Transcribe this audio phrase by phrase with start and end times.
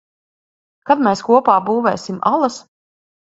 [0.89, 2.57] Kad mēs kopā būvēsim alas?